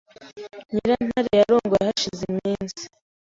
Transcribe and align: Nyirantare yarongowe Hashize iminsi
Nyirantare 0.71 1.29
yarongowe 1.39 1.83
Hashize 1.89 2.21
iminsi 2.31 2.83